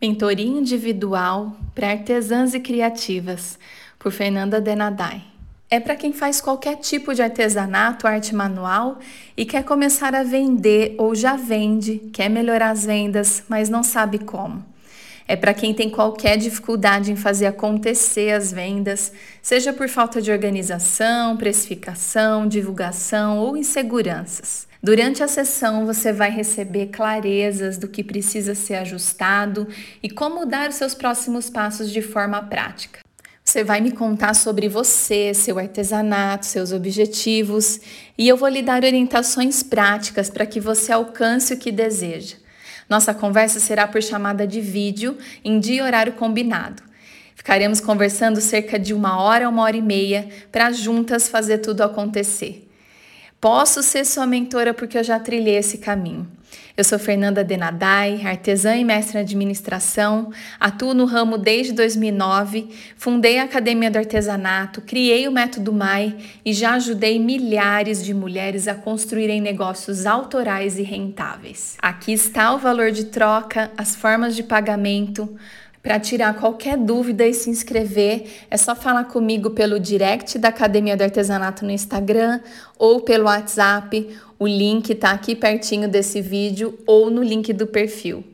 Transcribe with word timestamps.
Mentoria 0.00 0.46
Individual 0.46 1.56
para 1.74 1.90
Artesãs 1.90 2.54
e 2.54 2.60
Criativas, 2.60 3.58
por 3.98 4.12
Fernanda 4.12 4.60
Denadai. 4.60 5.24
É 5.68 5.80
para 5.80 5.96
quem 5.96 6.12
faz 6.12 6.40
qualquer 6.40 6.76
tipo 6.76 7.12
de 7.12 7.20
artesanato, 7.20 8.06
arte 8.06 8.32
manual 8.32 9.00
e 9.36 9.44
quer 9.44 9.64
começar 9.64 10.14
a 10.14 10.22
vender 10.22 10.94
ou 10.98 11.16
já 11.16 11.34
vende, 11.34 11.98
quer 12.12 12.28
melhorar 12.28 12.70
as 12.70 12.86
vendas, 12.86 13.42
mas 13.48 13.68
não 13.68 13.82
sabe 13.82 14.20
como. 14.20 14.64
É 15.26 15.34
para 15.34 15.52
quem 15.52 15.74
tem 15.74 15.90
qualquer 15.90 16.36
dificuldade 16.38 17.10
em 17.10 17.16
fazer 17.16 17.46
acontecer 17.46 18.30
as 18.30 18.52
vendas, 18.52 19.12
seja 19.42 19.72
por 19.72 19.88
falta 19.88 20.22
de 20.22 20.30
organização, 20.30 21.36
precificação, 21.36 22.46
divulgação 22.46 23.38
ou 23.38 23.56
inseguranças. 23.56 24.67
Durante 24.80 25.24
a 25.24 25.28
sessão, 25.28 25.84
você 25.84 26.12
vai 26.12 26.30
receber 26.30 26.86
clarezas 26.86 27.78
do 27.78 27.88
que 27.88 28.04
precisa 28.04 28.54
ser 28.54 28.76
ajustado 28.76 29.66
e 30.00 30.08
como 30.08 30.46
dar 30.46 30.68
os 30.68 30.76
seus 30.76 30.94
próximos 30.94 31.50
passos 31.50 31.90
de 31.90 32.00
forma 32.00 32.40
prática. 32.42 33.00
Você 33.44 33.64
vai 33.64 33.80
me 33.80 33.90
contar 33.90 34.34
sobre 34.34 34.68
você, 34.68 35.34
seu 35.34 35.58
artesanato, 35.58 36.46
seus 36.46 36.70
objetivos 36.70 37.80
e 38.16 38.28
eu 38.28 38.36
vou 38.36 38.48
lhe 38.48 38.62
dar 38.62 38.84
orientações 38.84 39.62
práticas 39.64 40.30
para 40.30 40.46
que 40.46 40.60
você 40.60 40.92
alcance 40.92 41.54
o 41.54 41.58
que 41.58 41.72
deseja. 41.72 42.36
Nossa 42.88 43.12
conversa 43.12 43.58
será 43.58 43.88
por 43.88 44.02
chamada 44.02 44.46
de 44.46 44.60
vídeo 44.60 45.18
em 45.44 45.58
dia 45.58 45.78
e 45.78 45.82
horário 45.82 46.12
combinado. 46.12 46.82
Ficaremos 47.34 47.80
conversando 47.80 48.40
cerca 48.40 48.78
de 48.78 48.94
uma 48.94 49.20
hora, 49.20 49.48
uma 49.48 49.62
hora 49.62 49.76
e 49.76 49.82
meia 49.82 50.28
para 50.52 50.70
juntas 50.70 51.28
fazer 51.28 51.58
tudo 51.58 51.82
acontecer. 51.82 52.67
Posso 53.40 53.84
ser 53.84 54.04
sua 54.04 54.26
mentora 54.26 54.74
porque 54.74 54.98
eu 54.98 55.04
já 55.04 55.20
trilhei 55.20 55.56
esse 55.56 55.78
caminho. 55.78 56.26
Eu 56.76 56.82
sou 56.82 56.98
Fernanda 56.98 57.44
Denadai, 57.44 58.24
artesã 58.24 58.76
e 58.76 58.84
mestre 58.84 59.18
em 59.18 59.20
administração, 59.20 60.32
atuo 60.58 60.94
no 60.94 61.04
ramo 61.04 61.36
desde 61.36 61.72
2009, 61.72 62.68
fundei 62.96 63.38
a 63.38 63.44
Academia 63.44 63.90
do 63.90 63.98
Artesanato, 63.98 64.80
criei 64.80 65.26
o 65.28 65.32
Método 65.32 65.72
MAI 65.72 66.16
e 66.44 66.52
já 66.52 66.74
ajudei 66.74 67.18
milhares 67.18 68.04
de 68.04 68.14
mulheres 68.14 68.66
a 68.66 68.74
construírem 68.74 69.40
negócios 69.40 70.06
autorais 70.06 70.78
e 70.78 70.82
rentáveis. 70.82 71.76
Aqui 71.82 72.12
está 72.12 72.54
o 72.54 72.58
valor 72.58 72.92
de 72.92 73.06
troca, 73.06 73.70
as 73.76 73.94
formas 73.94 74.34
de 74.34 74.42
pagamento, 74.42 75.36
para 75.82 76.00
tirar 76.00 76.34
qualquer 76.34 76.76
dúvida 76.76 77.26
e 77.26 77.32
se 77.32 77.48
inscrever, 77.50 78.26
é 78.50 78.56
só 78.56 78.74
falar 78.74 79.04
comigo 79.04 79.50
pelo 79.50 79.78
direct 79.78 80.38
da 80.38 80.48
Academia 80.48 80.96
do 80.96 81.02
Artesanato 81.02 81.64
no 81.64 81.70
Instagram 81.70 82.40
ou 82.78 83.00
pelo 83.00 83.24
WhatsApp. 83.24 84.08
O 84.38 84.46
link 84.46 84.90
está 84.90 85.10
aqui 85.12 85.34
pertinho 85.34 85.88
desse 85.88 86.20
vídeo 86.20 86.78
ou 86.86 87.10
no 87.10 87.22
link 87.22 87.52
do 87.52 87.66
perfil. 87.66 88.24